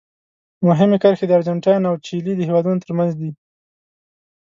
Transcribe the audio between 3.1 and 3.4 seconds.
دي.